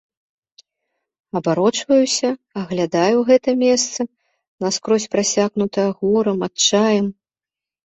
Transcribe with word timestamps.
Абарочваюся, 1.39 2.29
аглядаю 2.61 3.19
гэта 3.29 3.49
месца, 3.65 3.99
наскрозь 4.67 5.07
прасякнутае 5.15 5.87
горам, 6.03 6.37
адчаем. 6.51 7.07